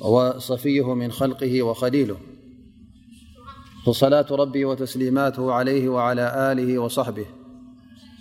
[0.00, 2.16] وصفيه من خلقه وخليله
[3.86, 7.26] فصلاة ربي وتسليماته عليه وعلى آله وصحبه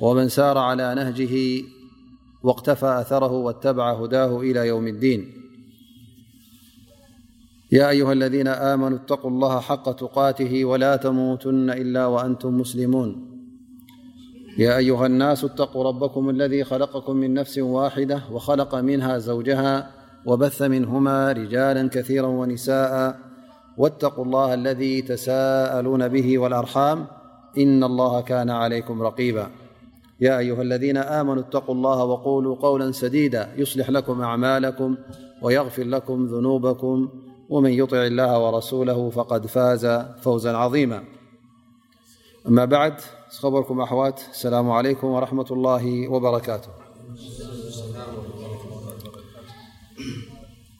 [0.01, 1.63] ومن سار على نهجه
[2.43, 5.31] واقتفى أثره واتبع هداه إلى يوم الدين
[7.71, 13.29] يا أيها الذين آمنوا اتقوا الله حق تقاته ولا تموتن إلا وأنتم مسلمون
[14.57, 19.91] يا أيها الناس اتقوا ربكم الذي خلقكم من نفس واحدة وخلق منها زوجها
[20.25, 23.15] وبث منهما رجالا كثيرا ونساءا
[23.77, 27.07] واتقوا الله الذي تساءلون به والأرحام
[27.57, 29.47] إن الله كان عليكم رقيبا
[30.21, 34.97] يا أيها الذين آمنوا اتقوا الله وقولوا قولا سديدا يصلح لكم أعمالكم
[35.41, 37.09] ويغفر لكم ذنوبكم
[37.49, 39.85] ومن يطع الله ورسوله فقد فاز
[40.21, 41.03] فوزا عظيما
[42.47, 42.93] أما بعد
[43.43, 46.69] رم أو اسلام عليكم ورحمة الله وبركاته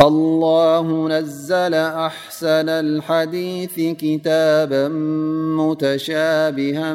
[0.00, 4.88] الله نزل أحسن الحديث كتابا
[5.58, 6.94] متشابها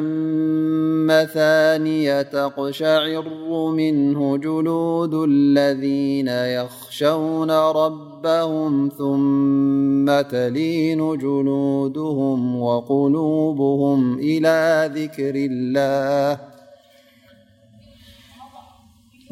[1.06, 3.28] مثانية قشعر
[3.70, 16.53] منه جلود الذين يخشون ربهم ثم تلين جلودهم وقلوبهم إلى ذكر الله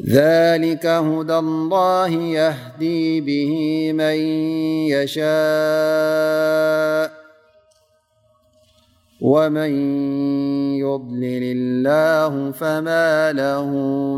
[0.09, 3.53] ذلك هدى الله يهدي به
[3.93, 4.13] من
[4.99, 7.11] يشاء
[9.21, 9.73] ومن
[10.75, 13.65] يضلل الله فما له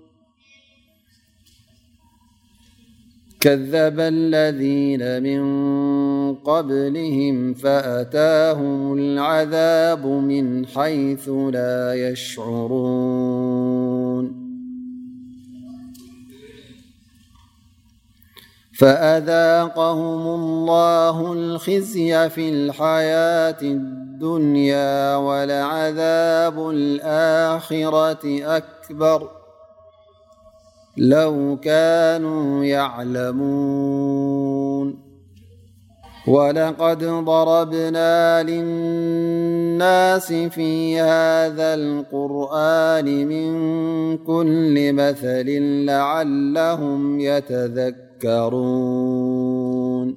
[3.46, 5.44] كذب الذين من
[6.36, 14.46] قبلهم فأتاهم العذاب من حيث لا يشعرون
[18.80, 28.24] فأذاقهم الله الخزي في الحياة الدنيا ولعذاب الآخرة
[28.58, 29.30] أكبر
[30.98, 35.06] لو كانوا يعلمون
[36.28, 43.54] ولقد ضربنا للناس في هذا القرآن من
[44.18, 45.46] كل مثل
[45.86, 50.16] لعلهم يتذكرون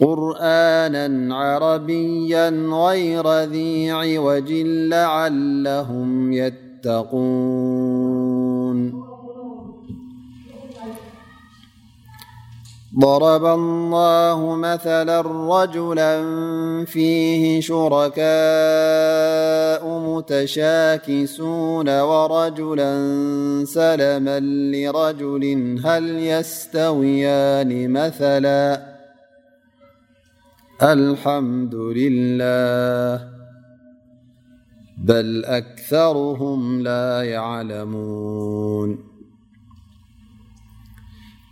[0.00, 2.48] قرآنا عربيا
[2.86, 8.11] غير ذيع وج لعلهم يتقون
[13.02, 15.20] ضرب الله مثلا
[15.62, 16.14] رجلا
[16.86, 22.94] فيه شركاء متشاكسون ورجلا
[23.64, 24.40] سلما
[24.74, 25.44] لرجل
[25.86, 28.92] هل يستويان مثلا
[30.82, 33.31] الحمد لله
[35.04, 38.98] بل أكثرهم لا يعلمون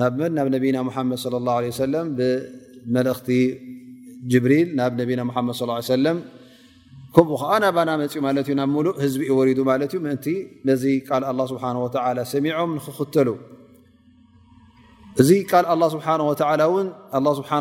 [0.00, 1.34] ናብ መ ናብ ነና መድ
[1.68, 2.04] ه
[2.92, 3.28] ብመእክቲ
[4.44, 6.14] ብሪል ናብ ነና ድ ص ለ
[7.16, 10.14] ከምኡ ከዓ ናባና መፅኡ ማ እዩ ናብ ሙሉእ ህዝቢ ይወዱ ማ ዩ ም
[10.68, 10.84] ነዚ
[11.50, 11.58] ስ
[12.32, 13.28] ሰሚዖም ንክኽተሉ
[15.20, 15.30] እዚ
[15.76, 16.06] ል ስሓ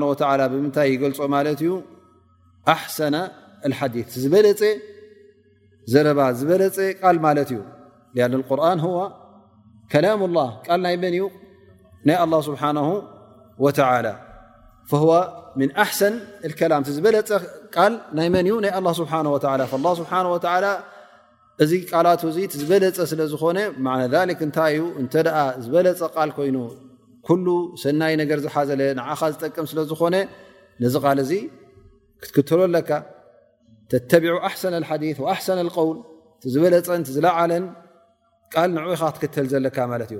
[0.02, 1.70] ን ስ ብምንታይ ይገልፆ ማ እዩ
[2.98, 3.16] ሰነ
[3.82, 3.92] ሓ
[4.22, 4.62] ዝበለፀ
[5.92, 7.62] ዘባ ዝበለፀ ቃል ማለት እዩ
[8.34, 8.44] ርን
[9.94, 10.06] ከላ
[10.40, 11.24] ላ ቃል ናይ መን እዩ
[12.08, 12.18] ናይ
[14.92, 15.08] ስብሓ
[15.60, 16.14] ም ኣሰን
[16.60, 17.30] ከላም ዝበለፀ
[17.76, 18.72] ቃል ናይ መን እዩ ናይ
[19.02, 19.12] ስብሓ
[20.00, 20.54] ስብሓ
[21.64, 23.60] እዚ ቃላት እዚ ዝበለፀ ስለ ዝኾነ
[24.46, 25.14] እንታይ ዩ እንተ
[25.64, 26.58] ዝበለፀ ቃል ኮይኑ
[27.30, 27.48] ኩሉ
[27.84, 30.16] ሰናይ ነገር ዝሓዘለ ንዓኻ ዝጠቅም ስለዝኾነ
[30.84, 31.32] ነዚ ቃል እዚ
[32.22, 32.90] ክትክትሎ ኣለካ
[33.92, 35.04] ተተቢዑ ኣሓሰ ሓዲ
[35.36, 35.48] ኣሰ
[35.88, 35.98] ውል
[36.54, 37.66] ዝበለፀን ዝለዓለን
[38.54, 40.20] ቃል ንዕኡ ኢኻ ክትክተል ዘለካ ማለት እዩ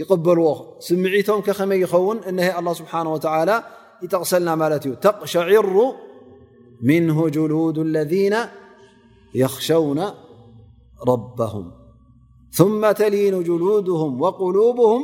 [0.00, 0.46] ይበልዎ
[0.88, 3.06] ስምዒቶም ኸመይ ይኸውን እይ له ስብሓه
[4.04, 5.74] ይጠቕሰልና ማለት እዩ ተሸዕሩ
[6.88, 8.14] ምنه جሉድ اለذ
[9.42, 10.00] يخሸውن
[11.10, 11.66] ربهም
[12.58, 15.02] ثم ተሊኑ جሉድهም وقلبهም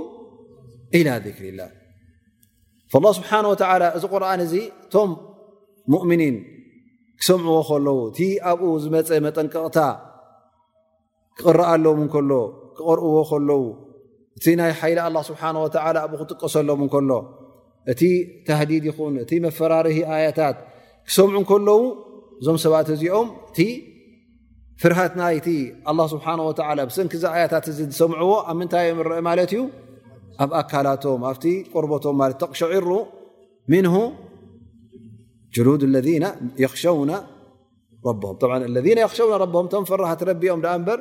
[0.99, 1.69] إلى ذكርاላه
[2.91, 3.49] فالله ስብሓنه
[3.97, 4.55] እዚ ቁርን እዚ
[4.93, 5.11] ቶም
[5.99, 6.37] ؤምኒን
[7.21, 8.19] ክሰምعዎ ከለዉ ቲ
[8.51, 9.79] ኣብኡ ዝመፀ መጠንቅቕታ
[11.39, 12.33] ክቅረአ ለው ከሎ
[12.77, 13.59] ክቕርእዎ ከለዉ
[14.39, 14.95] እቲ ናይ ሓይ
[15.29, 15.43] ስሓه
[16.05, 17.11] ኣብ ክጥቀሰሎም ከሎ
[17.93, 18.03] እቲ
[18.47, 20.57] ተዲድ ይኹን እቲ መፈራር ኣያታት
[21.09, 21.73] ክሰምዑ ከለዉ
[22.47, 23.59] ዞም ሰባት እዚኦም እቲ
[24.83, 25.51] ፍርሃትና ቲ
[26.15, 29.63] ስሓه ሰንኪ ዚ ያታት ዝሰምዎ ኣብ ምታይ ዮም ርአ ማለት እዩ
[30.43, 31.39] ኣብ ኣካላቶም ኣብ
[31.75, 32.89] ቆርቦቶም ተቕሸዒሩ
[33.73, 33.97] ن ذ
[36.85, 36.95] ሸ ه
[38.75, 41.01] ለذ ሸው ه ቶም ፍራ ረቢኦም በር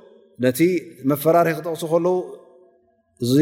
[0.45, 0.59] ነቲ
[1.11, 2.15] መፈራርሒ ክጠቅሱ ከለዉ
[3.25, 3.33] እዚ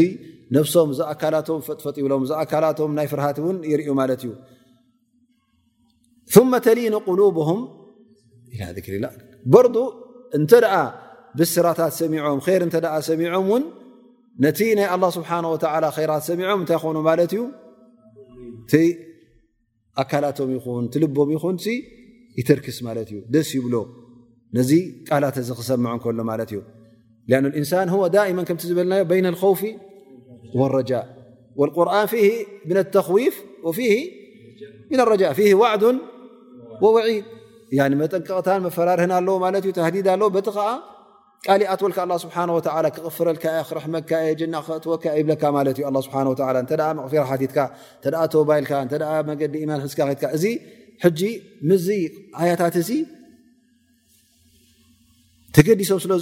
[0.55, 4.31] ነፍሶም እዚ ኣካላቶም ፈጥፈጥ ይብሎም ዚ ኣካላቶም ናይ ፍርሃት እውን ይርዩ ማለት እዩ
[6.67, 7.59] ተሊኒ ቁሉብም
[9.53, 9.67] በር
[10.37, 10.53] እንተ
[11.39, 13.63] ብስራታት ሰሚዖም ር እተ ሰሚዖም ውን
[14.45, 15.29] ነቲ ናይ ስብሓ
[16.11, 17.43] ራት ሰሚዖም እንታይ ኮኑ ማለት እዩ
[20.03, 21.57] ኣካላቶም ይኹን ልቦም ይኹን
[22.39, 23.75] ይትርክስ ማለት እዩ ደስ ይብሎ
[24.57, 24.71] ነዚ
[25.09, 26.59] ቃላት እዚ ክሰምዑ ከሎ ማለት እዩ
[27.29, 29.05] ጠቀ ወ ፍ ወዲዲ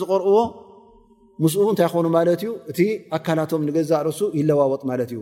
[0.02, 0.66] ዝርዎ
[1.44, 2.80] ምስ እንታይ ኾኑ ማለት እዩ እቲ
[3.18, 5.20] ኣካላቶም ንገዛ ርሱ ይለዋወጥ ማለት እዩ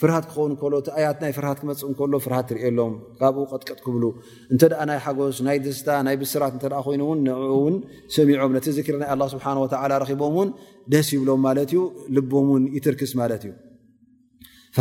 [0.00, 4.04] ፍርሃት ክኸውን ከሎ እቲ ኣያት ናይ ፍርሃት ክመፅእ እከሎ ፍርሃት ትርእየሎም ካብኡ ቅጥቀጥ ክብሉ
[4.52, 7.76] እንተደ ናይ ሓጎስ ናይ ደስታ ናይ ብስራት እተ ኮይኑውን ን ውን
[8.16, 9.46] ሰሚዖም ነቲ ዘክር ናይ ላ ስብሓ
[10.04, 10.48] ረኪቦም ውን
[10.94, 11.82] ደስ ይብሎም ማለት እዩ
[12.16, 13.52] ልቦም ን ይትርክስ ማለት እዩ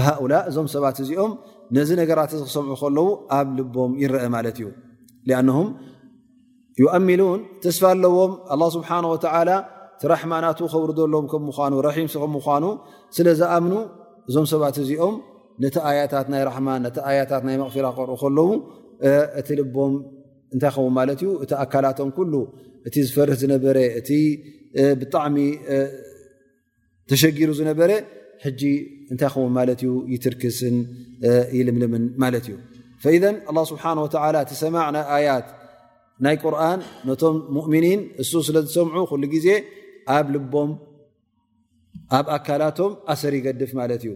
[0.08, 1.34] ሃላ እዞም ሰባት እዚኦም
[1.78, 3.08] ነዚ ነገራት እዚ ክሰምዑ ከለው
[3.40, 4.68] ኣብ ልቦም ይረአ ማለት እዩ
[5.42, 5.68] ኣንም
[6.82, 9.50] ዩኣሚሉን ተስፋ ኣለዎም ኣላ ስብሓናወላ
[10.12, 12.66] ረማናቱ ከብሪ ዘሎዎም ምምኑ ም ከምምኑ
[13.18, 13.74] ስለዝኣምኑ
[14.30, 15.16] እዞም ሰባት እዚኦም
[15.64, 18.50] ነቲ ኣያታት ናይ ራማን ነቲ ያታት ናይ መቕፊራ ርእ ከለዉ
[19.40, 19.94] እቲ ልቦም
[20.54, 22.36] እንታይ ኸውን ማለት እዩ እቲ ኣካላቶም ሉ
[22.88, 24.10] እቲ ዝፈርህ ዝነበረ እቲ
[25.02, 25.38] ብጣዕሚ
[27.10, 27.92] ተሸጊሩ ዝነበረ
[28.60, 28.62] ጂ
[29.14, 30.78] እንታይከውን ማለትእዩ ይትርክስን
[31.58, 32.56] ይልምልምን ማለት እዩ
[33.16, 33.20] ኢ
[33.72, 33.84] ስብሓ
[34.36, 35.48] ላ ቲሰማዕ ናይ ኣያት
[36.26, 36.80] ናይ ቁርን
[37.10, 39.48] ነቶም ሙእምኒን እሱ ስለዝሰምዑ ሉ ግዜ
[40.18, 40.70] ኣብ ልቦም
[42.18, 44.12] ኣብ ኣካላቶም ኣሰር ይገድፍ ማለት እዩ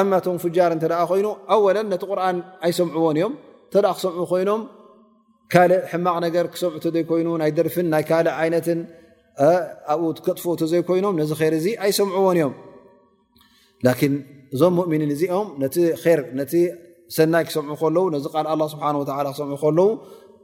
[0.00, 3.34] ኣማ ቶም ፍጃር እተ ደ ኮይኑ ኣለ ነቲ ቁርን ኣይሰምዕዎን እዮም
[3.72, 4.62] ተ ክሰምዑ ኮይኖም
[5.52, 8.80] ካልእ ሕማቅ ነገር ክሰምዑ ዘይኮይኑ ናይ ደርፍን ናይ ካእ ዓይነትን
[10.00, 12.54] ብኡ ከጥፍ ዘይኮይኖም ነዚ ር እዚ ኣይሰምዕዎን እዮም
[14.14, 14.14] ን
[14.56, 15.76] እዞም ሙእምኒን እዚኦም ነቲ
[16.18, 16.52] ር ነቲ
[17.16, 18.26] ሰናይ ክሰምዑ ከለው ነዚ
[18.60, 19.04] ል ስብሓ ወ
[19.34, 19.50] ክሰም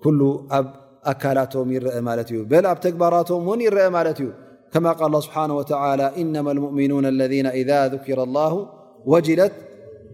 [0.04, 0.66] ከለው ኣብ
[1.12, 2.40] ኣካላቶም ይረአ ማለት እዩ
[2.72, 4.28] ኣብ ተግባራቶም ውን ይረአ ማለት እዩ
[4.74, 8.68] كما قال الله سبحانه وتعالى إنما المؤمنون الذين إذا ذكر الله
[9.06, 9.52] وجلت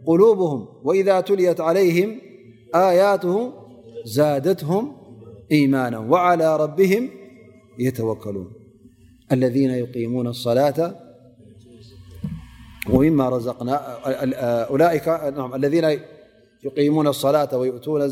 [0.06, 2.18] قلوبهم وإذا تليت عليهم
[2.74, 3.52] آياته
[4.04, 4.92] زادتهم
[5.52, 7.08] إيمانا وعلى ربهم
[7.78, 8.52] يتوكلون
[9.34, 10.94] ذييقيمون الصلاة
[17.56, 18.08] ويؤتونالذين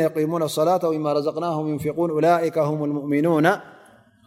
[0.00, 3.46] يقيمون الصلاة ومما رزقناهم ينفقون أولئك هم المؤمنون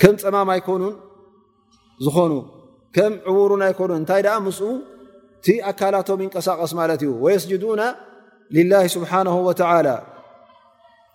[0.00, 0.92] ከም ፀማም ኣይኮኑን
[2.04, 2.32] ዝኾኑ
[2.96, 4.58] ከም ዕቡሩን ኣይኮኑ እንታይ ደኣ ምስ
[5.40, 7.82] እቲ ኣካላቶም ይንቀሳቀስ ማለት እዩ ወየስጅዱና
[8.56, 9.88] ልላ ስብሓና ወተላ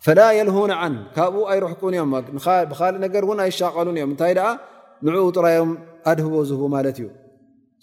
[0.06, 2.12] ፈላ የልሁን ን ካብኡ ኣይረሕቁን እዮም
[2.72, 4.44] ብካሊእ ነገር እውን ኣይሻቀሉን እዮም እንታይ ደ
[5.08, 5.72] ንዕኡ ጥራዮም
[6.12, 7.08] ኣድህቦ ዝህቡ ማለት እዩ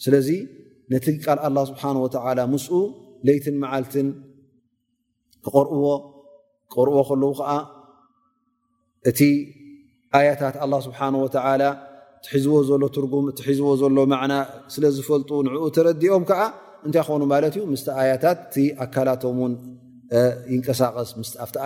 [0.04, 0.28] ስለዚ
[0.94, 1.82] ነቲ ቃል ላ ስብሓ
[2.52, 2.74] ምስኡ
[3.26, 4.06] ለይትን መዓልትን
[5.48, 5.84] ክርእዎ
[6.86, 7.50] ርእዎ ከለዉ ከዓ
[9.10, 9.12] እ
[10.28, 11.12] ያታት ه ስብሓه
[12.26, 14.32] ቲሒዝዎ ዘሎ ትርጉም ሒዝዎ ዘሎ መና
[14.74, 16.40] ስለ ዝፈልጡ ንኡ ተረዲኦም ከዓ
[16.86, 17.08] እንታይ
[17.66, 18.38] ኑ ስ ያታት
[19.22, 19.38] ቶም
[20.66, 21.10] ቀሳቀስ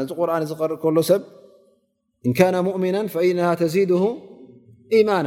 [0.01, 1.21] ነዚ ርን ዝርእ ሎ ሰብ
[2.29, 2.33] እ
[2.75, 2.97] ؤምና
[3.63, 3.93] ተዚድ
[5.11, 5.27] ማና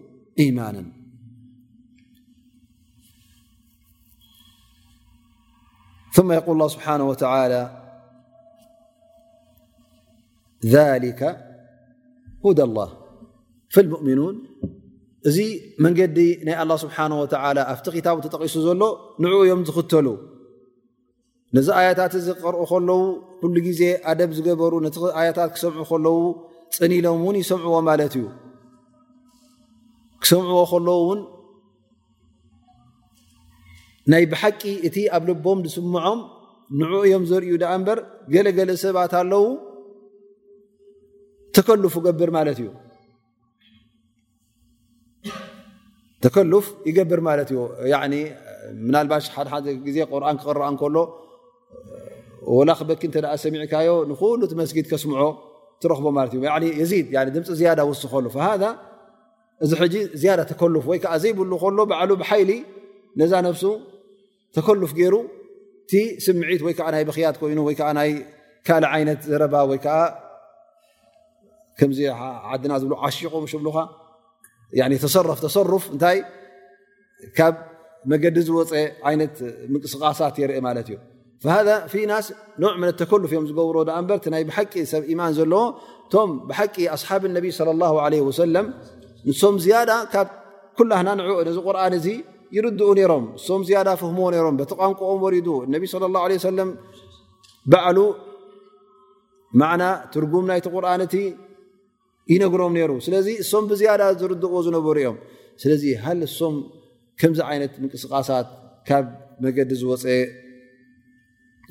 [0.41, 0.81] ል
[6.17, 7.13] ስብሓ
[12.47, 12.67] ذ
[13.87, 14.35] ደ ؤሚኑን
[15.29, 15.37] እዚ
[15.83, 16.97] መንገዲ ናይ ስብሓ
[17.71, 18.81] ኣብቲ ኪታቡ ተጠቂሱ ዘሎ
[19.21, 20.07] ን እዮም ዝኽተሉ
[21.55, 23.01] ነዚ ኣያታት እዚ ቀርእ ከለው
[23.41, 26.17] ኩሉ ግዜ ኣደብ ዝገበሩ ቲ ኣያታት ክሰምዑ ከለው
[26.77, 28.25] ፅኒኢሎም ውን ይሰምዑዎ ማለት እዩ
[30.23, 31.19] ክስምዕዎ ከለ ውን
[34.11, 36.19] ናይ ብሓቂ እቲ ኣብ ልቦም ዝስምዖም
[36.79, 37.51] ን እዮም ዘርዩ
[37.87, 37.99] በር
[38.33, 39.45] ገለገለ ሰባት ኣለው
[41.83, 41.95] ዩፍ
[46.89, 47.59] ይገብር ማ እዩ
[49.95, 50.95] ዜ ቁርን ክቅረአ እከሎ
[52.69, 53.01] ላ ክ በኪ
[53.43, 55.23] ሰሚዕካዮ ንሉ መስጊድ ስምዖ
[55.83, 56.07] ትረክቦ
[56.55, 57.47] እዩድምፂ
[58.01, 58.25] ስከሉ
[59.65, 59.71] እዚ
[60.49, 60.61] ተፍ
[61.23, 61.39] ዘይብ
[63.19, 63.63] ሊ ዛ ብሱ
[64.55, 64.67] ተፍ
[64.99, 65.15] ገሩ
[66.25, 69.83] ስምዒት ክት ይ ካ ዘ ና ፍፍ
[76.01, 76.07] ታ
[78.09, 78.73] ብ ዲ ዝፀ
[79.83, 80.47] ቅስቃሳት እዩ
[81.67, 83.89] ذ ፍ ዝብሮ ብ
[85.19, 85.61] ማን ለዎ
[86.13, 86.23] ቶ
[86.57, 88.05] ቂ ሓ ብ صى له ع
[89.29, 90.27] ንሶም ዝያዳ ካብ
[90.77, 92.07] ኩላህናን ነዚ ቁርኣን እዚ
[92.55, 96.69] ይርድኡ ነሮም ንሶም ዝያዳ ፍህሞ ነሮም በቲ ቋንቋኦም ወሪዱ እነቢ ለ ላه ለ ሰለም
[97.71, 97.99] ባዕሉ
[99.61, 101.15] ማዕና ትርጉም ናይቲ ቁርንእቲ
[102.33, 105.17] ይነግሮም ነይሩ ስለዚ እሶም ብዝያዳ ዝርድእዎ ዝነበሩ እዮም
[105.61, 106.55] ስለዚ ሃሊ እሶም
[107.21, 108.47] ከምዚ ዓይነት ምንቅስቃሳት
[108.89, 109.05] ካብ
[109.43, 110.05] መገዲ ዝወፀ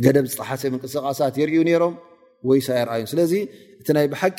[0.04, 1.94] ገደብ ዝጠሓሰ ምንቅስቃሳት የርእዩ ነሮም
[2.50, 3.32] ወይሳ የርአእዮም ስለዚ
[3.80, 4.38] እቲ ናይ ብሓቂ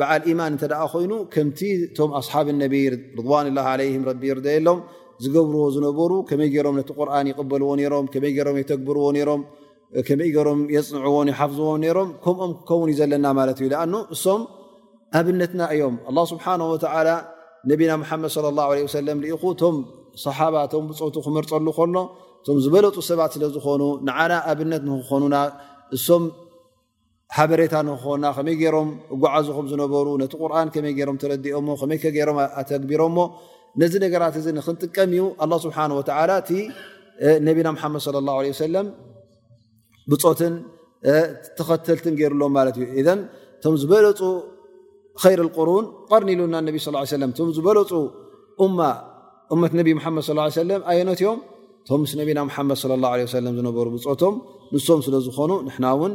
[0.00, 2.74] በዓል ኢማን እንተደ ኮይኑ ከምቲ እቶም ኣስሓብ ነቢ
[3.20, 3.58] ርዋንላ
[4.20, 4.80] ቢ ይርየሎም
[5.24, 9.42] ዝገብርዎ ዝነበሩ ከመይ ገሮም ነቲ ቁርን ይቅበልዎ ሮም ከመይ ገሮም የተግብርዎ ሮም
[10.08, 14.42] ከመይ ገሮም የፅንዕዎን ይሓፍዝዎ ሮም ከምኦም ክከውን እዩ ዘለና ማለት እዩ ኣ እሶም
[15.18, 17.10] ኣብነትና እዮም ኣላ ስብሓና ወላ
[17.70, 18.62] ነብና ሓመድ ለ ላ
[18.98, 19.76] ሰለም ኢኹ እቶም
[20.24, 21.96] ሰሓባ ቶም ብፆቱ ክመርፀሉ ኮሎ
[22.40, 26.24] እቶም ዝበለጡ ሰባት ስለዝኮኑ ንዓና ኣብነት ንክኮኑናእም
[27.36, 28.88] ሓበሬታ ንክኮና ከመይ ገሮም
[29.22, 33.16] ጓዓዞኹም ዝነበሩ ነቲ ቁርን ከመይ ገሮም ተረዲኦሞ ከመይ ከገሮም ኣተግቢሮሞ
[33.82, 36.50] ነዚ ነገራት እዚ ንክንጥቀም ዩ ላ ስብሓ ወላ እቲ
[37.46, 38.76] ነብና መድ ለ ላ ሰለ
[40.10, 40.54] ብትን
[41.58, 43.02] ተኸተልትን ገሩሎም ማለት እዩ እ
[43.64, 44.20] ቶም ዝበለፁ
[45.22, 47.90] ከይረ ቁሩን ቀርኒ ኢሉና ነብ ስ ለ ቶም ዝበለፁ
[48.60, 48.70] ት
[49.56, 49.74] ነብ መድ
[50.70, 51.40] ለም ኣየነትእዮም
[51.88, 53.26] ቶም ምስ ነብና መድ ለ ላ ለ
[53.58, 54.36] ዝነበሩ ብፆቶም
[54.76, 56.14] ንሶም ስለዝኾኑ ንና ውን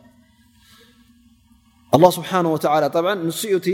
[1.93, 2.19] ه ስ
[3.27, 3.67] ንስኡ እቲ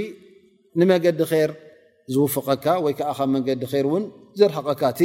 [0.80, 1.52] ንመገዲ ር
[2.14, 4.06] ዝውፍቀካ ወይዓ ም መንገዲ ር ን
[4.40, 5.02] ዘርሕቀካ እቲ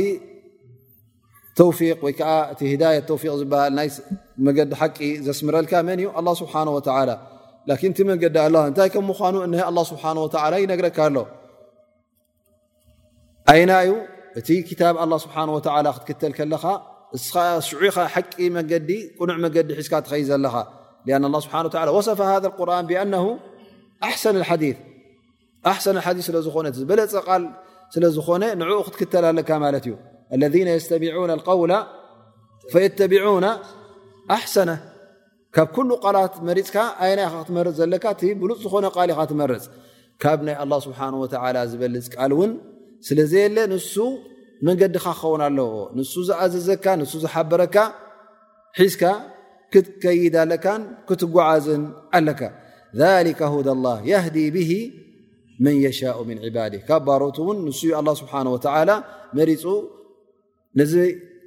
[2.05, 2.09] ወ
[2.53, 2.89] እቲ ዳ
[3.41, 3.87] ዝሃል ይ
[4.47, 4.59] መዲ
[4.97, 6.09] ቂ ዘስምረልካ መን እዩ
[6.41, 6.43] ስ
[7.97, 8.23] ቲ መንዲ
[8.73, 9.37] እታይ ከም ምኑ
[9.93, 9.93] ስ
[10.65, 11.17] ይነግረካ ኣሎ
[13.51, 13.89] ኣይናዩ
[14.39, 14.49] እቲ
[14.81, 15.37] ታብ ስሓ
[16.09, 16.65] ክትክተል ለኻ
[17.69, 17.97] ሽኻ
[18.35, 20.55] ቂ መዲ ቁኑዕ መገዲ ሒዝካ ትኸይ ዘለኻ
[21.07, 21.13] ه
[25.85, 27.01] ص ذ ር ዝበለ
[27.95, 29.25] ስዝኾ ን ክትክተል
[29.75, 29.95] ለ ዩ
[30.55, 31.25] ذ ስሚ ው
[33.13, 33.17] ቢ
[34.37, 34.57] ኣሰ
[35.57, 35.77] ካብ
[36.17, 36.77] ላት መሪፅካ
[37.19, 37.95] ና ኢ ክመፅ ዘለ
[38.43, 38.87] ብሉፅ ዝነ
[39.43, 39.65] መርፅ
[40.23, 42.51] ካብ ይ ه ስ ዝበልፅ ቃ ን
[43.07, 43.77] ስለ ዘየለ ን
[44.67, 46.69] መንገዲ ክኸውን ኣለዎ ን ዝኣዘዘ
[47.23, 47.77] ዝሓበረካ
[48.93, 49.03] ዝካ
[49.73, 50.67] ክትከይድ ለካ
[51.09, 51.83] ክትጓዓዝን
[52.19, 52.43] ኣለካ
[52.99, 54.59] ذ له ብ
[55.65, 57.69] መን يሻء ن ባድ ካብ ባሮት ን ን
[58.11, 58.59] ه ስብሓه و
[59.37, 59.65] መሪፁ
[60.79, 60.93] ነዚ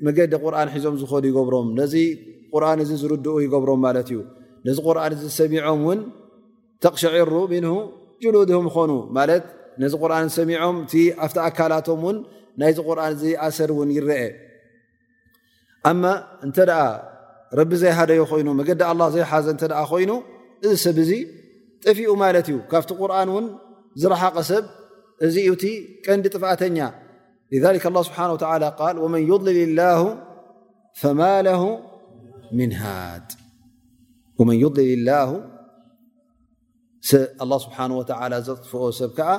[0.05, 1.93] መገዲ ርን ሒዞም ዝኮኑ ይገብሮም ነዚ
[2.63, 4.11] ርን ዝርድኡ ይገብሮም ማት እዩ
[4.67, 5.99] ነዚ ርን እ ሰሚዖም ን
[6.83, 7.31] ተቕሸዒሩ
[8.21, 8.91] ጅሉድም ኮኑ
[9.91, 10.77] ዚ ርን ሰሚዖም
[11.25, 12.17] ኣፍ ኣካላቶም ን
[12.61, 15.91] ናይዚ ርን ኣሰር ን ይረአ
[17.59, 18.69] ረቢ ዘይሃደዮ ኮይኑ መዳ
[19.15, 19.47] ዘይሓዘ
[19.91, 20.11] ኮይኑ
[20.65, 21.11] እዚ ሰብ እዚ
[21.83, 23.45] ጥፊኡ ማለት እዩ ካብቲ ቁርን ውን
[24.01, 24.63] ዝረሓቐ ሰብ
[25.25, 25.63] እዚ ቲ
[26.05, 26.77] ቀንዲ ጥፍኣተኛ
[28.07, 29.81] ስብሓ ል ወመን ዩضሊል ላ
[31.01, 31.21] ፈማ
[32.59, 32.81] ምንሃ
[34.47, 35.09] መን ሊል
[37.11, 37.77] ስብሓ
[38.47, 39.29] ዘጥፍኦ ሰብ ከዓ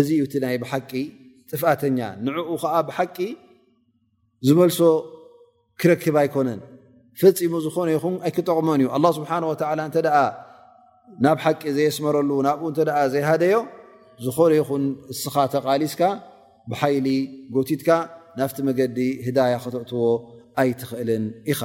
[0.00, 0.90] እዚ ቲ ናይ ብሓቂ
[1.50, 3.16] ጥፍኣተኛ ንዕኡ ከዓ ብሓቂ
[4.46, 4.78] ዝመልሶ
[5.80, 6.60] ክረክብ ኣይኮነን
[7.20, 9.52] ፈፂሙ ዝኾነ ይኹን ኣይክጠቕመን እዩ ኣ ስብሓወ
[9.88, 10.16] እንተኣ
[11.24, 12.78] ናብ ሓቂ ዘየስመረሉ ናብኡ እተ
[13.14, 13.56] ዘይሃደዮ
[14.24, 16.02] ዝኾነ ይኹን እስኻ ተቓሊስካ
[16.70, 17.06] ብሓይሊ
[17.56, 17.90] ጎቲትካ
[18.38, 20.02] ናፍቲ መገዲ ህዳያ ክትእትዎ
[20.62, 21.60] ኣይትኽእልን ኢኻ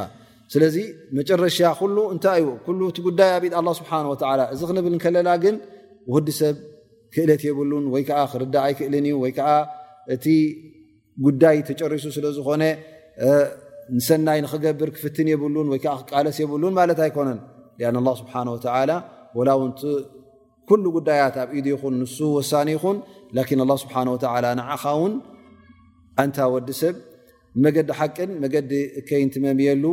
[0.53, 0.77] ስለዚ
[1.17, 2.41] መጨረሻ ኩሉ እንታይ
[2.89, 5.55] እቲ ጉዳይ ኣብኢ ኣ ስብሓላ እዚ ክንብል ንከለና ግን
[6.11, 6.55] ወህዲ ሰብ
[7.15, 9.49] ክእለት የብሉን ወይከዓ ክርዳ ኣይክእልን እዩ ወይ ከዓ
[10.15, 10.25] እቲ
[11.25, 12.63] ጉዳይ ተጨሪሱ ስለዝኾነ
[13.97, 17.39] ንሰናይ ንክገብር ክፍትን የብሉን ወይከዓ ክቃለስ የብሉን ማለት ኣይኮነን
[17.89, 18.91] አን ኣ ስብሓን ወተላ
[19.37, 19.81] ወላውንቲ
[20.69, 22.97] ኩሉ ጉዳያት ኣብ ኢዱ ይኹን ንስ ወሳኒ ይኹን
[23.37, 23.95] ላን ላ ስብሓ
[24.37, 25.13] ወላ ንዓኻ ውን
[26.23, 26.95] እንታ ወዲ ሰብ
[27.63, 29.83] መገዲ ሓቅን መገዲ እከይን ትመሚየሉ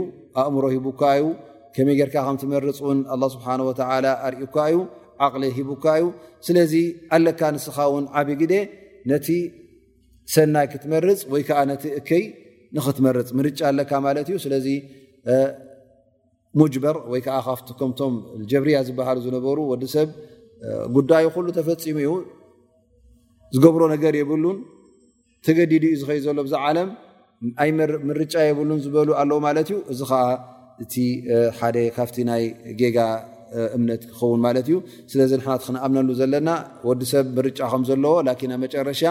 [0.42, 1.24] ኣእምሮ ሂቡካ ዩ
[1.77, 3.46] ከመይ ጌርካ ከም ትመርፅን ኣ ስብሓ
[4.29, 4.79] ኣርእካ ዩ
[5.27, 6.05] ዓቅሊ ሂቡካእዩ
[6.46, 6.74] ስለዚ
[7.16, 8.42] ኣለካ ንስኻ ውን ዓብ ግ
[9.11, 9.29] ነቲ
[10.35, 12.22] ሰናይ ክትመርፅ ወይ ከዓ ነቲ እከይ
[12.76, 14.66] ንክትመርፅ ምርጫ ኣለካ ማለት እዩ ስለዚ
[16.61, 18.14] ሙጅበር ወይ ከዓ ካብቲ ከምቶም
[18.50, 20.09] ጀብርያ ዝበሃሉ ዝነበሩ ወዲሰብ
[20.96, 22.11] ጉዳይ ኩሉ ተፈፂሙ እዩ
[23.54, 24.59] ዝገብሮ ነገር የብሉን
[25.46, 26.88] ተገዲድ እዩ ዝኸ ዘሎ ብዛ ዓለም
[27.62, 27.70] ኣይ
[28.11, 30.22] ምርጫ የብሉን ዝበሉ ኣለዉ ማለት እዩ እዚ ከዓ
[30.85, 30.94] እቲ
[31.59, 32.44] ሓደ ካብቲ ናይ
[32.81, 32.98] ጌጋ
[33.78, 34.76] እምነት ክኸውን ማለት እዩ
[35.12, 36.48] ስለዚ ንሕናት ክንኣምነሉ ዘለና
[36.88, 39.02] ወዲ ሰብ ምርጫ ከምዘለዎ ላኪን ኣብ መጨረሻ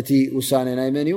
[0.00, 1.16] እቲ ውሳነ ናይ መን እዩ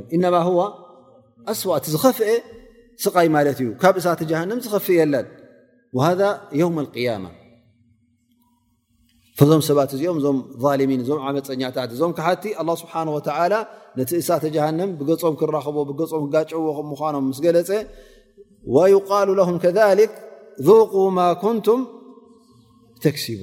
[1.60, 2.10] ስዋእ ዝፍአ
[3.02, 4.20] ስይ ማ ዩ ካብ እሳተ
[4.72, 5.26] ዝፍ የለን
[5.94, 7.24] ذ
[9.50, 10.38] ዞም ሰባት እዚኦም ዞም
[11.08, 12.20] ዞ ዓመፀኛታት እዞም ቲ
[12.58, 14.44] ስه ቲ እሳተ
[14.98, 15.92] ብገም ክኽብዎ ም
[16.24, 16.66] ክጋጭዎ
[17.14, 17.70] ኖም ገለፀ
[19.26, 19.38] ሉ
[20.66, 20.68] ذ
[21.54, 21.80] ን
[23.04, 23.42] ተكሲቡ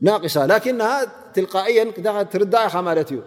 [0.00, 3.22] ناقصةلكنها تلقائيا ئملت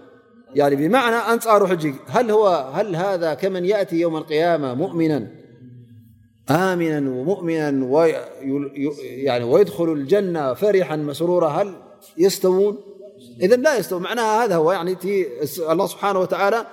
[0.55, 1.77] يعن بمعنى أنرح
[2.09, 2.31] هل
[2.95, 5.31] هذا كمن يأتي يوم القيامة مؤمنآمنا
[7.21, 7.85] ومؤمنا
[9.45, 11.73] ويدخل الجنة فرحا مسرورة هل
[12.17, 12.77] يستوون
[13.41, 16.65] إذن لا يستو معناها هذا هوالله سبحانه وتعالى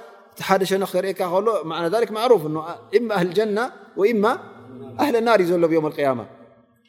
[1.64, 2.62] معنى ذلك معروف أن
[2.96, 4.38] إما أهل الجنة وإما
[5.00, 6.26] أهل النار يزلب يوم القيامة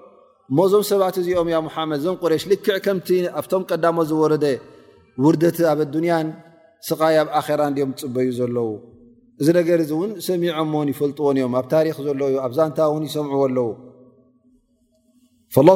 [0.51, 1.47] እ እዞም ሰባት እዚኦም
[1.89, 2.97] መድ እዞም ቁሽ ልክዕ ከም
[3.39, 4.45] ኣብቶም ቀዳሞ ዝወረደ
[5.23, 6.27] ውርቲ ኣብ ንያን
[6.87, 8.67] ስቃይ ኣብ ራኦም ፅበዩ ዘለው
[9.39, 10.43] እዚ ነገር እን ሰሚ
[10.91, 13.69] ይፈልጥዎን እዮም ኣብ ታክ ዘለውዩ ኣብ ዛንታ ን ይሰምዑ ኣለው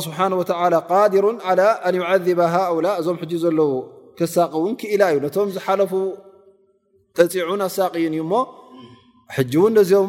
[0.08, 0.20] ስሓ
[1.16, 1.26] ድሩ
[2.40, 2.44] ባ
[2.88, 3.72] ላ እዞም ዘለው
[4.20, 5.94] ከሳቅ እውን ክኢላ ዩ ነቶም ዝሓለፉ
[7.18, 8.34] ጠፂዑን ኣሳቅዩእዩ ሞ
[9.76, 10.08] ን ዚም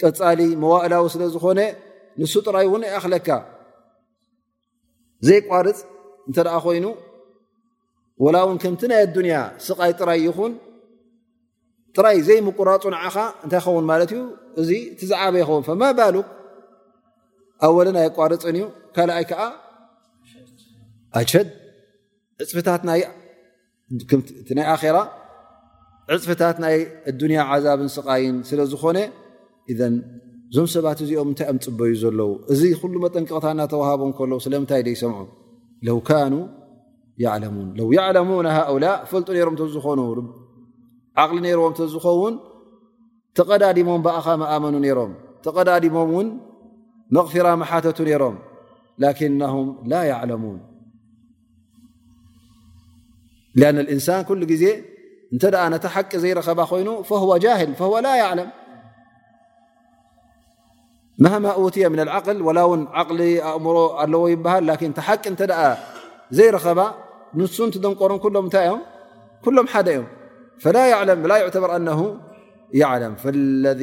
[0.00, 1.60] ጠፃሊ መዋእላዊ ስለ ዝኾነ
[2.20, 3.28] ንሱ ጥራይ እውን ይኣክለካ
[5.26, 5.78] ዘይቋርፅ
[6.28, 6.86] እንተ ደ ኮይኑ
[8.24, 10.52] ወላ እውን ከምቲ ናይ ኣዱኒያ ስቃይ ጥራይ ይኹን
[11.96, 14.20] ጥራይ ዘይምቁራፁ ንዓኻ እንታይ ይኸውን ማለት እዩ
[14.60, 16.16] እዚ እትዝዓበ ይኸውን ፈማይ ባሉ
[17.64, 19.42] ኣብ ወለናይ ቋርፅን እዩ ካልኣይ ከዓ
[21.20, 21.48] ኣቸድ
[24.60, 24.96] ይ ኣራ
[26.14, 26.74] ዕፅፍታት ናይ
[27.10, 28.98] ኣዱንያ ዓዛብን ስቃይን ስለዝኾነ
[30.58, 35.20] ዞም ሰባት እዚኦም እንታይ ም ፅበዩ ዘለዉ እዚ ሉ መጠንቀቕታ እናተዋሃቦም ከለዉ ስለምታይ ዘይሰምዑ
[35.88, 35.98] ለው
[36.32, 36.36] ኑ
[37.54, 38.28] ሙን ለው ለሙ
[38.74, 40.00] ؤላ ፈልጡ ሮም ዝኾኑ
[41.22, 42.34] ዓቅሊ ዎም ዝኾውን
[43.38, 45.12] ተቐዳዲሞም ብኣኻ መኣመኑ ሮም
[45.46, 46.28] ተቐዳዲሞም ን
[47.16, 48.36] መغፊራ መሓተቱ ነሮም
[49.02, 50.60] ላም ላ ለሙን
[53.94, 54.64] እንሳን ኩሉ ጊዜ
[55.34, 55.42] እንተ
[55.74, 56.88] ነቲ ሓቂ ዘይረኸባ ኮይኑ
[57.46, 57.64] ጃል
[58.06, 58.48] ላ ለም
[61.24, 61.36] ማ
[61.74, 62.38] ትያ ن قል
[63.20, 64.66] ሊ ኣእምሮ ኣለዎ ይሃል
[65.08, 65.42] ሓቂ ተ
[66.36, 66.80] ዘይረኸባ
[67.38, 68.66] ንሱን ደንቀሮ ሎም ታይ
[69.56, 69.90] ሎም ደ
[72.80, 73.36] ዮም በር
[73.80, 73.82] ذ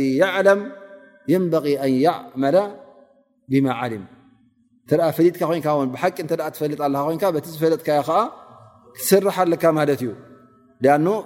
[0.60, 0.62] ም
[1.34, 1.66] يንበغ
[2.42, 2.46] መ
[3.68, 4.06] ማ ም
[4.86, 5.66] እተ ፈሊጥካ ይቂ
[6.02, 6.18] ፈጥ
[7.46, 7.86] ቲ ዝፈለጥ
[9.08, 10.12] ስር ለካ ማት እዩ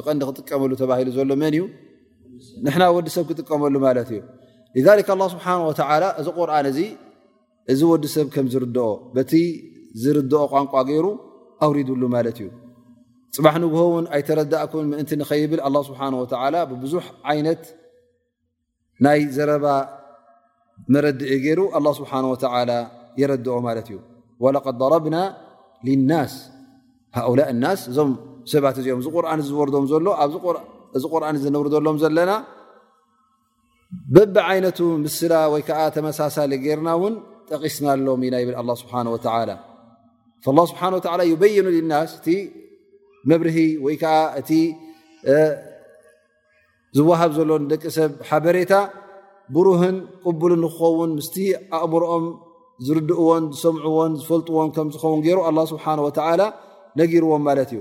[0.03, 0.83] ና
[1.45, 1.63] ቀ
[2.65, 4.85] ንሕና ወዲ ሰብ ክጥቀመሉ ማለት እዩ
[5.33, 5.47] ስብሓ
[6.21, 6.79] እዚ ቁርን እዚ
[7.73, 8.87] እዚ ወዲ ሰብ ከም ዝርድኦ
[9.17, 9.33] በቲ
[10.03, 11.07] ዝርድኦ ቋንቋ ገይሩ
[11.65, 12.49] ኣውሪዱሉ ማለት እዩ
[13.37, 16.01] ፅባሕ ንግሆውን ኣይተረዳእኩ ምእንቲ ንኸይብል ስብሓ
[16.71, 17.63] ብብዙሕ ዓይነት
[19.07, 19.67] ናይ ዘረባ
[20.95, 21.61] መረድዒ ገይሩ
[22.01, 22.45] ስብሓ ተ
[23.21, 23.99] የረድኦ ማለት እዩ
[24.45, 25.17] ወቀድ ضረብና
[26.11, 26.35] ናስ
[27.19, 28.11] ሃؤላ ናስ እዞም
[28.53, 30.07] ሰባት እዚኦም እዚ ቁርን ዝወርዶም ዘሎ
[30.97, 32.33] እዚ ቁርኣን ዝነብሩ ዘሎም ዘለና
[34.15, 37.15] በብ ዓይነቱ ምስላ ወይ ከዓ ተመሳሳሊ ገርና እውን
[37.51, 38.95] ጠቂስና ሎም ኢና ብል ስብሓ
[39.49, 39.53] ላ
[40.71, 40.83] ስብሓ
[41.21, 42.27] ላ ዩበይኑ ልናስ እቲ
[43.31, 44.51] መብርሂ ወይከዓ እቲ
[46.97, 48.75] ዝዋሃብ ዘሎ ደቂ ሰብ ሓበሬታ
[49.57, 51.37] ብሩህን ቅቡልን ክኸውን ምስቲ
[51.79, 52.27] ኣእምሮኦም
[52.87, 55.39] ዝርድእዎን ዝሰምዕዎን ዝፈልጥዎን ከምዝኸውን ገሩ
[55.73, 56.43] ስብሓ ወላ
[57.01, 57.81] ነጊርዎም ማለት እዩ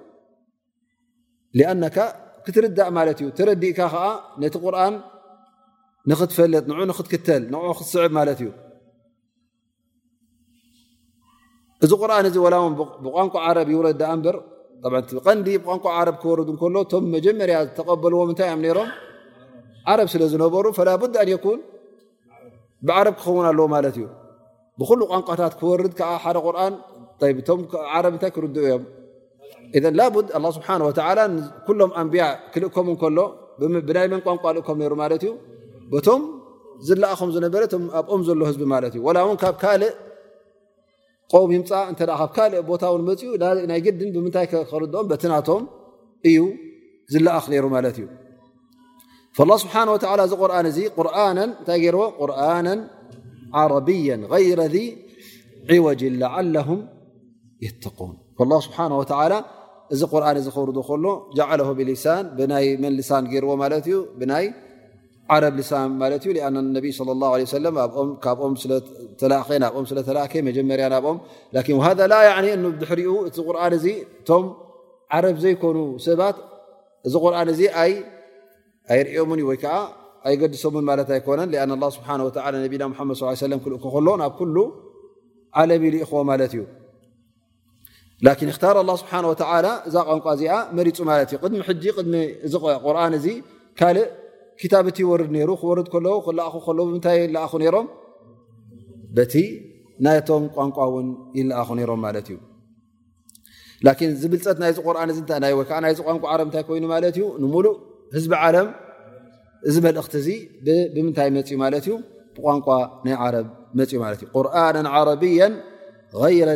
[1.71, 1.85] ኣነ
[2.45, 4.03] ክትርዳእ ማት እዩ ረዲእካ ዓ
[4.41, 4.95] ነቲ ርን
[6.09, 8.43] ንክትፈለጥ ን ክትክተል ን ክስዕብ ማት እዩ
[11.83, 12.37] እዚ ቁር እዚ
[13.05, 13.87] ብቋንቋ ረ ይረ
[15.47, 15.85] ዲ ቋንቋ
[16.21, 16.39] ክር
[16.91, 18.89] ቶም መጀመርያ ዝተቀበልዎም ታይ እዮም ም
[19.91, 21.59] ዓረ ስለ ዝነበሩ ን
[22.87, 24.07] ብዓረብ ክኸውን ኣለዎ ማት እዩ
[24.81, 25.93] ብሉ ቋንቋታት ክርድ
[27.19, 28.83] ደ ታ ክርእ እዮም
[29.99, 30.05] ላ
[30.57, 30.69] ስብሓ
[31.79, 33.19] ሎም ኣንብያ ክልእከም ከሎ
[33.87, 34.43] ብናይ መን ቋንቋ
[34.73, 35.31] እም ሩ ማለት እዩ
[36.07, 36.21] ቶም
[36.87, 37.63] ዝለኣኹም ዝነበረ
[37.99, 39.91] ኣኦም ዘሎ ህዝ ማት እዩ ላ እውን ካብ ካልእ
[41.33, 43.31] ቆም ይምፃ እ ካብ ካልእ ቦታ ውን መፅኡ
[43.71, 45.63] ናይ ግድን ብምንታይ ክርኦም በቲናቶም
[46.29, 46.39] እዩ
[47.13, 48.07] ዝለአኽ ይሩ ማለት እዩ
[49.61, 50.17] ስብሓ እዚ
[50.49, 50.79] ርን እዚ
[51.47, 52.69] እንታይ ገይርዎ ርና
[53.61, 54.15] ዓረቢያ
[54.47, 54.61] ይረ
[55.75, 56.01] ዕወጅ
[56.39, 56.79] ዓም
[57.65, 58.77] የተን ስሓ
[59.93, 61.05] እዚ ርን እዚ ክር ከሎ
[61.79, 64.45] ብሊሳን ብናይ መንሳን ገርዎ ማ ዩ ብናይ
[65.33, 66.85] ዓረብ ሳን ه
[69.75, 71.17] ኦ ኦ ስተላእከ መጀመርያ ናብኦም
[72.91, 74.45] ሕሪኡ እቲ ርን እ እቶም
[75.17, 75.77] ዓረብ ዘይኮኑ
[76.07, 76.37] ሰባት
[77.07, 77.67] እዚ ርን እ
[78.93, 79.63] ኣይርኦም ወይዓ
[80.27, 81.39] ኣይገዲሶምን ት ኣኮነ
[83.41, 84.39] ስ ና ድ ክ ሎ ናብ
[85.61, 86.53] ዓለሚ ክዎ ማት እዩ
[88.29, 90.43] ክታር ስብሓ ወላ እዛ ቋንቋ እዚ
[90.77, 91.61] መሪፁ ማለት እ ድሚ
[92.53, 93.25] ድሚቁርን እዚ
[93.81, 94.05] ካልእ
[94.73, 96.15] ታብቲ ይወርድ ሩ ክርድ ለዉ
[96.55, 97.87] ክኹ ብምታይ ኣኹ ሮም
[99.17, 99.33] በቲ
[100.05, 101.07] ናይቶም ቋንቋ ውን
[101.37, 102.37] ይለኣኹ ሮም ማት እዩ
[104.21, 107.75] ዝብልፀት ናይዚ ርዓናይዚ ቋንቋ ዓ ታ ይኑማት እዩ ንሙሉእ
[108.15, 108.67] ህዝቢ ዓለም
[109.69, 111.95] እዚ መልእክቲ እ ብምንታይ መፅ ማት እዩ
[112.35, 112.67] ብቋንቋ
[113.07, 113.47] ናይ ረብ
[113.79, 113.93] መዩ
[114.35, 115.45] ቁርና ረቢያ
[116.39, 116.51] ይረ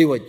[0.00, 0.28] ዒወጅ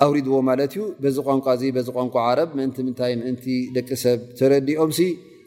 [0.04, 3.44] ኣውሪድዎ ማለት እዩ በዚ ቋንቋእ በዚ ቋንቋ ዓረብ ምእንቲ ምንታይ ምእንቲ
[3.76, 5.06] ደቂ ሰብ ተረዲኦም ሲ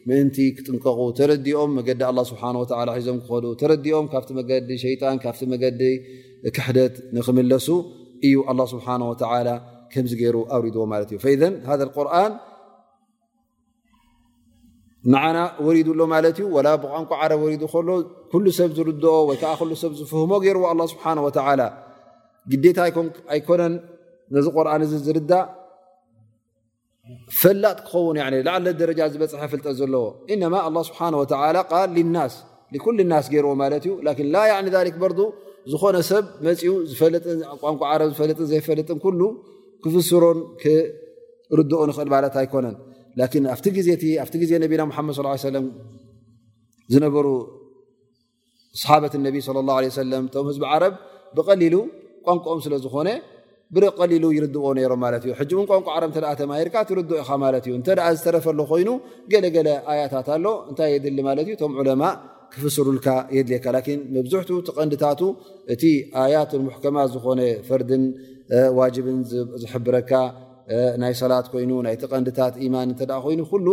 [0.10, 2.44] ምእንቲ ክጥንቀቁ ተረዲኦም መገዲ ኣ ስብሓ
[2.90, 5.82] ሒዞም ክኮዱ ተረዲኦም ካብቲ መገዲ ሸይጣን ካብቲ መገዲ
[6.58, 7.68] ክሕደት ንክምለሱ
[8.30, 8.88] እዩ ኣ ስብሓ
[9.48, 9.58] ላ
[9.94, 11.20] ከምዚ ገይሩ ኣውሪድዎ ማለት እዩ
[11.82, 12.34] ዘ ቁርን
[15.14, 17.90] ንዓና ወሪዱ ሎ ማለት እዩ ላ ብቋንቋ ዓረብ ወሪዱ ከሎ
[18.44, 19.52] ሉ ሰብ ዝርድኦ ወይከዓ
[19.84, 21.62] ሰብ ዝፍህሞ ገይርዎ ኣ ስብሓላ
[22.52, 22.78] ግዴታ
[23.36, 23.74] ኣይኮነን
[24.36, 25.46] ነዚ ቁርን እዚ ዝርዳእ
[27.42, 28.18] ፈላጥ ክኸውን
[28.48, 31.16] ላዓለ ደረጃ ዝበፅሐ ፍልጠት ዘለዎ እማ ስብሓ ል
[32.34, 32.38] ስ
[32.86, 33.94] ኩል ናስ ገርዎ ማለት እዩ
[34.36, 35.14] ላ ላ ኒ በር
[35.72, 36.72] ዝኾነ ሰብ መኡ
[37.82, 39.00] ቋንዝፈጥ ዘይፈልጥን
[39.86, 42.76] ክፍስሮን ክርድኦ ንኽእል ማለት ኣይኮነን
[44.26, 45.16] ኣቲ ግዜ ነቢና ሓመድ
[45.48, 45.66] ሰለም
[46.94, 47.28] ዝነበሩ
[48.82, 50.94] ሰሓበት እነቢ ለ ላه ሰለም ቶም ህዝቢ ዓረብ
[51.38, 51.76] ብቀሊሉ
[52.26, 53.08] ቋንቋኦም ስለ ዝኾነ
[53.76, 57.88] ብቀሊሉ ይርድ ነይሮም ማለት እዩ ሕጂቡን ቋንቋ ዓረብ ተ ተማሂርካ ትርድኦ ኢኻ ማለት እዩ እንተ
[58.18, 58.90] ዝተረፈሎ ኮይኑ
[59.32, 62.04] ገለገለ ኣያታት ኣሎ እንታይ የድሊ ማለት እዩ ቶም ዑለማ
[62.54, 63.08] ክፍስሩልካ
[63.38, 65.22] የድልካ ን መብዝሕትኡ ትቀንዲታቱ
[65.76, 65.84] እቲ
[66.24, 68.06] ኣያትን ሙሕከማት ዝኮነ ፈርድን
[68.80, 69.20] ዋጅብን
[69.64, 70.12] ዝሕብረካ
[71.02, 72.90] ናይ ሰላት ይኑ ናይ ተቀንዲታት ማን
[73.34, 73.68] ይኑ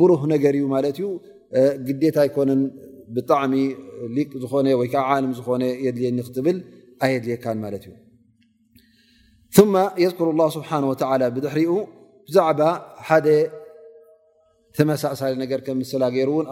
[0.00, 1.06] ብሩህ ነገር እዩ ማ ዩ
[2.02, 2.50] ግታ ኮነ
[3.16, 3.52] ብጣሚ
[4.42, 5.38] ዝ ዝ
[5.84, 6.58] የድልየኒ ክትብል
[7.04, 7.44] ኣየድልካ
[7.88, 7.94] ዩ
[10.04, 10.70] የذር ه ስሓ
[11.36, 11.70] ድሪኡ
[12.28, 12.60] ብዛባ
[13.08, 13.26] ሓደ
[14.78, 15.20] ተመሳእሳ
[15.82, 16.46] ምስላ ሩ ም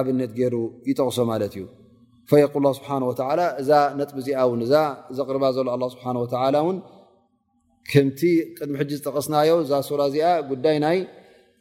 [0.00, 0.56] ኣብነት ሩ
[0.90, 1.64] ይጠቕሶ ማት ዩ
[3.62, 3.70] እዛ
[4.10, 4.28] ጥ እዚ
[4.72, 5.68] እ ዘርባ ዘሎ
[7.92, 8.20] ከምቲ
[8.58, 10.98] ቅድሚ ሕ ዝጠቀስናዮ እዛ ሱራ እዚኣ ጉዳይ ናይ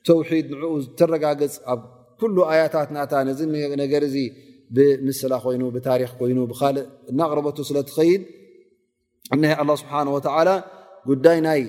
[0.07, 1.81] ተውሒድ ንኡ ዝተረጋገፅ ኣብ
[2.19, 3.39] ኩ ኣያታት እታ ነዚ
[3.83, 4.03] ነገር
[4.77, 6.77] ብምስላ ኮይኑ ብታሪክ ኮይኑ ብካእ
[7.11, 8.21] እናቅርበቶ ስለትኸይድ
[9.35, 10.07] እ ስብሓه
[11.09, 11.61] ጉዳይ ናይ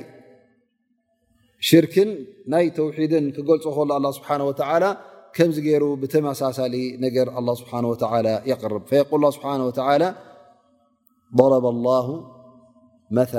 [1.69, 2.11] ሽርክን
[2.53, 4.29] ናይ ተውሒድን ክገልፅ ከሉ ኣ ስብሓ
[5.37, 7.27] ከምዚ ገይሩ ብተመሳሳሊ ነገር
[7.63, 7.71] ስሓ
[8.51, 8.69] የር
[9.23, 9.51] ል ስብሓ
[11.41, 11.65] ضለበ
[13.17, 13.39] መላ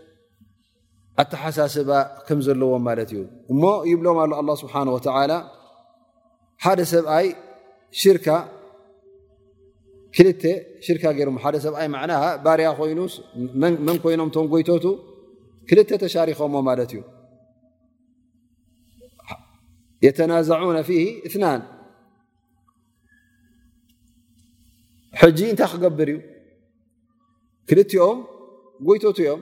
[1.19, 1.91] ኣሓሳስባ
[2.27, 4.73] ከም ዘለዎም ማት እዩ እሞ ይብሎም ه ስሓ
[6.63, 7.27] ሓደ ሰብኣይ
[10.17, 10.99] ሽሽ
[11.63, 11.75] ሰብ
[12.45, 12.91] ባርያ ኮይ
[13.87, 14.69] መን ኮይኖም ቶም ጎይቱ
[15.69, 16.41] ክል ተሻሪኮ
[16.89, 17.03] ት እዩ
[20.05, 21.47] የተና እና
[25.23, 26.19] እንታይ ክገብር እዩ
[27.69, 28.17] ክልኦም
[28.87, 29.41] ጎይቱ እዮም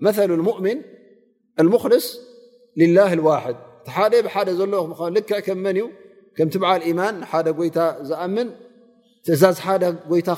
[0.00, 0.82] مثل المؤمن
[1.60, 2.18] المص
[2.76, 3.56] لله الوحድ
[3.96, 3.98] ክ
[5.62, 7.14] ል يማን
[7.76, 7.78] ታ
[8.08, 8.48] ዝኣምن
[9.26, 9.58] ትእዛዝ
[10.18, 10.30] ይታ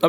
[0.00, 0.08] ተው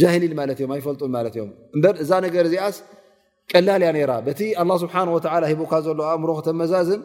[0.00, 1.50] ጃሊ ማለት እ ኣይፈልጡን ማለት እዮም
[1.82, 2.76] በ እዛ ነገር እዚኣስ
[3.52, 4.40] ቀላልያ ነራ በቲ
[4.82, 4.94] ስብሓ
[5.50, 7.02] ሂቡካ ዘሎ ኣእምሮ ክተመዛዝን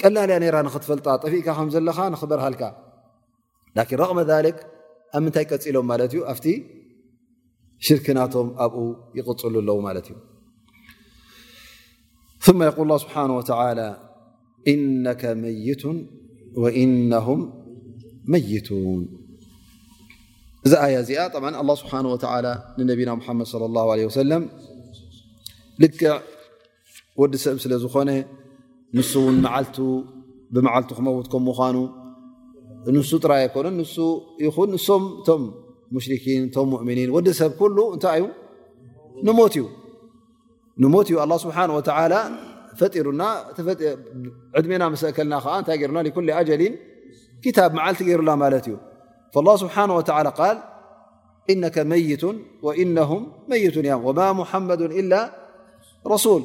[0.00, 2.62] ቀላል ያ ነራ ንክትፈልጣ ጠፊእካ ከም ዘለኻ ንኽበርሃልካ
[3.78, 4.18] ን ረመ
[5.16, 6.46] ኣብ ምንታይ ቀፂሎም ማለት እዩ ኣብቲ
[7.86, 8.76] ሽርክናቶም ኣብኡ
[9.18, 10.16] ይቕፅሉ ኣለው ማለት እዩ
[12.90, 13.14] ል ስብሓ
[14.72, 15.12] እነ
[15.44, 15.82] መይቱ
[16.82, 17.40] እነهም
[18.32, 19.00] መይቱን
[20.66, 21.20] እዚ ያ እዚኣ
[21.80, 21.92] ስብሓ
[22.78, 24.18] ንነብና መድ
[25.82, 26.10] ልክዕ
[27.20, 28.10] ወዲ ሰብ ስለዝኮነ
[28.96, 28.98] ን
[29.36, 29.66] ን መዓል
[30.56, 31.76] ብዓል ክመወት ከምኑ
[32.96, 33.84] ንሱ ጥራይ ነ
[34.48, 34.68] ይን
[35.42, 35.48] ም
[35.94, 36.44] ም ሽን
[36.76, 37.52] ؤኒን ዲ ሰብ
[37.96, 38.26] እታይ ዩ
[41.12, 41.56] ዩ ስሓ
[42.80, 43.08] ፈሩ
[44.64, 45.34] ድሜና ሰከልና
[45.68, 46.04] ታይ ና
[46.62, 46.74] ሊን
[47.56, 48.74] ታ መዓልቲ ሩና ማት እዩ
[49.32, 50.58] فالله سبحانه وتعالى قال
[51.50, 52.24] إنك ميت
[52.62, 55.30] وإنهم ميتوما محمد إلا
[56.06, 56.42] رسول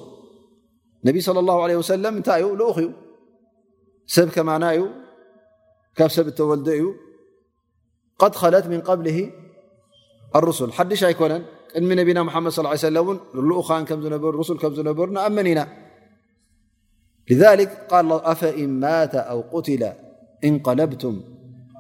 [1.04, 2.94] النبي صلى الله عليه وسلم ي لؤي
[5.98, 6.86] كن كتل
[8.22, 9.18] قد خلت من قبله
[10.36, 10.70] الرسل
[11.10, 11.22] يك
[11.78, 15.62] نبينا محمد صلى اه عليه سلؤارسأمنن
[17.32, 19.84] لذلك الأفإن مات أو قتل
[20.50, 21.14] انقلبتم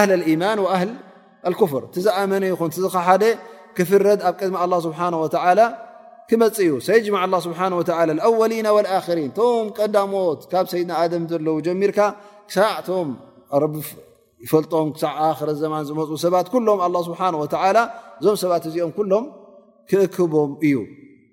[0.00, 3.24] ኣህል ማን ኣል ፍር ዝኣመነ ይኹን ዝሓደ
[3.76, 4.56] ክፍረድ ኣብ ቅድሚ
[4.86, 5.00] ስብሓ
[6.30, 7.04] ክመፅ እዩ ሰጅ
[7.44, 7.46] ስ
[8.28, 8.66] ኣወሊና
[8.96, 11.98] ኣሪን ቶም ቀዳሞት ካብ ሰይድና ም ዘለዉ ጀሚርካ
[12.50, 13.08] ክሳዕቶም
[14.44, 17.20] ይፈልጦም ክሳዕ ክረ ዘማን ዝመፁ ሰባት ሎም ስሓ
[18.20, 19.24] እዞም ሰባት እዚኦም ሎም
[19.90, 20.74] ክእክቦም እዩ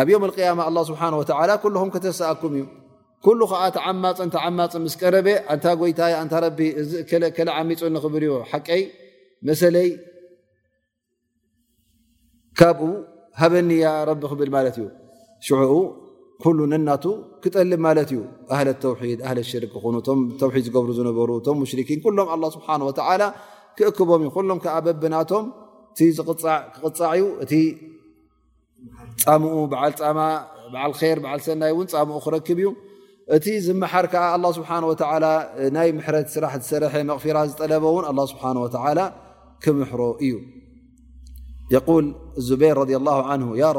[0.00, 0.26] ኣብ ም
[0.58, 1.00] ማ ስብሓ
[1.62, 2.64] ኩም ክተሰኣኩም እዩ
[3.26, 5.26] ኩሉ ከዓ ተዓማፅን ተዓማፅ ምስ ቀረበ
[5.62, 6.00] ታ ጎይታ
[7.48, 8.82] ለዓሚፁ ንክብልዩ ሓቀይ
[9.48, 9.88] መሰለይ
[12.60, 12.90] ካብኡ
[13.40, 13.70] ሃበኒ
[14.10, 14.86] ቢ ክብል ማለት እዩ
[15.46, 15.58] ሽ
[16.44, 17.04] ኩሉ ነናቱ
[17.42, 18.20] ክጠልብ ማለት እዩ
[18.56, 22.68] ኣ ተውድ ሽርክ ክኑ ቶም ተሒድ ዝገብሩ ዝነበሩ ቶም ሽኪን ሎም ስብሓ
[23.22, 23.26] ላ
[24.10, 25.44] በብናቶም
[25.98, 25.98] ቅ
[27.22, 27.46] ዩ እ
[31.46, 31.74] ሰናይ
[32.24, 32.68] ክክ ዩ
[33.36, 34.74] እቲ ዝር ه
[35.76, 35.88] ናይ
[36.34, 36.94] ስራሕ ዝሰርሐ
[37.36, 37.84] ራ ዝጠለበ
[39.64, 40.34] ክምሮ እዩ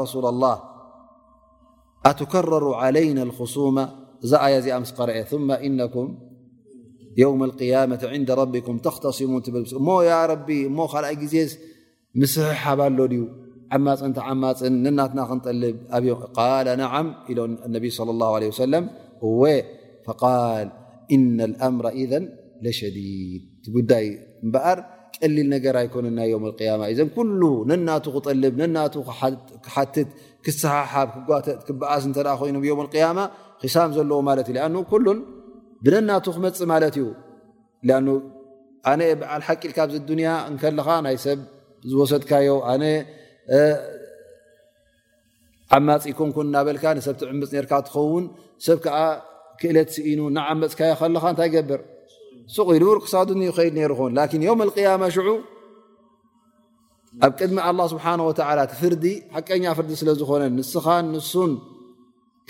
[0.12, 0.56] س له
[2.08, 3.38] ኣكረሩ عይና الخ
[4.24, 4.32] እዛ
[4.64, 4.68] ዚ
[5.08, 5.10] ር
[7.16, 8.24] ق ን
[8.66, 9.42] ኩም ተኽተሲሙን
[9.80, 9.86] እሞ
[10.70, 11.34] እሞ ካልኣይ ግዜ
[12.20, 13.22] ምስ ሓባሎ ድዩ
[13.76, 15.76] ዓማፅንተ ማፅን ነናትና ክንጠልብ
[16.80, 16.86] ነ
[21.14, 22.04] ኢም ለ ል ኣምር ኢ
[22.78, 23.44] ሸዲድ
[23.76, 24.06] ጉዳይ
[24.54, 24.78] በኣር
[25.20, 26.18] ቀሊል ነገር ኣይኮነና
[26.82, 27.02] ማ ዘ
[27.40, 28.36] ሉ ነናቱ ክጠል
[28.74, 28.84] ነ
[29.66, 30.10] ክሓትት
[30.46, 32.56] ክሰሓሓብ ክጓጥ ክበኣስ እተ ኮይኑ
[33.18, 33.24] ማ
[33.74, 34.84] ሳም ዘለዎ ማለት እዩ
[35.84, 37.06] ብነናቱ ክመፅ ማለት እዩ
[37.96, 38.02] ኣ
[38.90, 41.38] ኣነ በዓል ሓቂኢልካ ኣብዚ ዱንያ እከለኻ ናይ ሰብ
[41.90, 42.84] ዝወሰድካዮ ኣነ
[45.76, 48.24] ዓማፂ ኮንኩን እናበልካ ንሰብቲ ዕምፅ ነርካ ትኸውን
[48.66, 48.98] ሰብ ከዓ
[49.60, 51.80] ክእለት ስኢኑ ንዓመፅካዮ ከለካ እንታይ ገብር
[52.54, 55.28] ስቕኢሉውር ክሳዱን ዩ ኸይድ ነርኹን ላን ዮም ቅያማ ሽዑ
[57.26, 58.32] ኣብ ቅድሚ ኣ ስብሓ ወ
[58.80, 59.04] ፍርዲ
[59.36, 61.52] ሓቀኛ ፍርዲ ስለዝኮነ ንስኻን ንሱን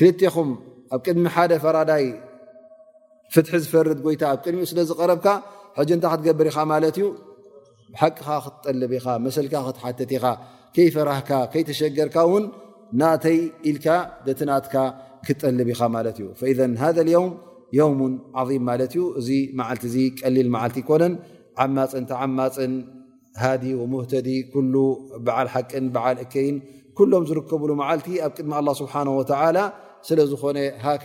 [0.01, 0.51] ክልቴኹም
[0.95, 2.05] ኣብ ቅድሚ ሓደ ፈራዳይ
[3.35, 5.27] ፍትሒ ዝፈርድ ጎይታ ኣብ ቅድሚኡ ስለ ዝቀረብካ
[5.81, 7.07] ሕጅ ንታይ ክትገብር ኢኻ ማለት እዩ
[8.01, 10.27] ሓቅኻ ክትጠልብ ኢኻ መሰልካ ክትሓተቲ ኢኻ
[10.75, 12.45] ከይፈራህካ ከይተሸገርካ ውን
[13.01, 13.39] ናተይ
[13.71, 13.87] ኢልካ
[14.27, 14.75] ደትናትካ
[15.27, 16.27] ክትጠልብ ኢኻ ማለት እዩ
[16.83, 17.31] ሃذ ውም
[18.05, 18.15] ውም
[18.49, 19.29] ظም ማለት ዩ እዚ
[19.61, 19.85] መዓልቲ
[20.21, 21.15] ቀሊል መዓልቲ ኮነን
[21.65, 22.75] ዓማፅን ተዓማፅን
[23.43, 23.65] ሃዲ
[23.95, 24.29] ሙህተዲ
[25.27, 26.57] በዓል ሓቅን ብዓል እከይን
[26.99, 28.95] ኩሎም ዝርከብሉ መዓልቲ ኣብ ቅድሚ ስብሓ
[30.09, 31.05] ስለዝኾነ ሃከ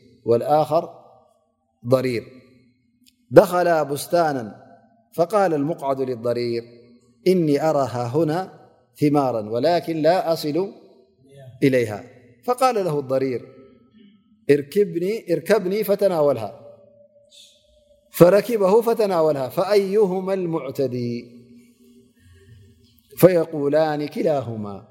[0.25, 0.89] والآخر
[1.87, 2.23] ضرير
[3.31, 4.61] دخلا بستانا
[5.15, 6.63] فقال المقعد للضرير
[7.27, 8.61] إني أرى هاهنا
[9.01, 10.71] ثمارا ولكن لا أصل
[11.63, 12.03] إليها
[12.43, 13.41] فقال له الضرير
[15.31, 21.41] اركبني فتافركبه فتناولها فأيهما المعتدي
[23.17, 24.90] فيقولان كلاهما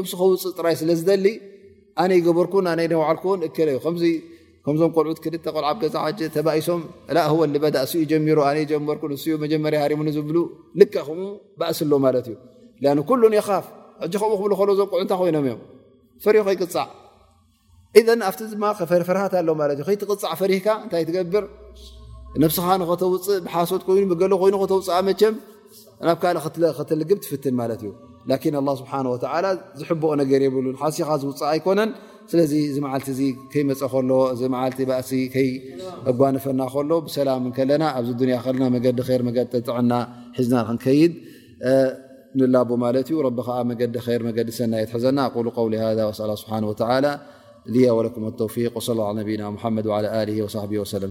[0.09, 1.25] ስከውፅእ ራይ ስለዝሊ
[2.11, 2.47] ነ በር
[2.79, 3.05] ል ዩዞም
[3.43, 3.73] ል ክ
[4.61, 4.75] ቆል
[6.67, 6.81] ሶም
[7.65, 7.73] በ
[8.39, 8.79] ሮር ጀ
[9.65, 10.07] ብ ም
[11.71, 11.93] እስሎ
[12.31, 12.35] ዩ
[12.85, 13.65] ኣ ኩሉን የኻፍ
[14.05, 15.59] እ ከምኡ ክብሉ ከሎ ዞም ቁዕንታ ኮይኖም እዮም
[16.23, 16.85] ፈሪሁ ከይቅፃዕ
[18.29, 21.43] ኣብቲ ማ ፈፈርሃት ኣሎለትእዩ ከይትቕፃዕ ፈሪካ እንታይ ትገብር
[22.41, 25.33] ብስኻ ንክተውፅእ ብሓሶት ኮይኑ ብገሎ ኮይኑ ክተውፅእመቸም
[26.07, 26.43] ናብ ካልእ
[26.79, 27.89] ክትልግብ ትፍትን ማለት ዩ
[28.29, 28.93] ላን ስብሓ
[29.79, 31.91] ዝሕብቕ ነገር የብሉን ሓስኻ ዝውፅእ ኣይኮነን
[32.31, 33.09] ስለዚ እዚ መዓልቲ
[33.51, 39.91] ከይመፀ ከሎ እዚ ዓልቲ እ ከይኣጓንፈና ከሎ ብሰላም ከለና ኣብዚ ያ ከና መገዲር መገዲጥዕና
[40.37, 41.13] ሒዝና ንክንከይድ
[42.41, 47.19] رب مجد خير مجدس ينا ول قول هذ أس ه بانه وتعلى
[47.69, 51.05] ي ولكم التوفيق وصى اه على نمحمد وعلى له وصحبه وسلم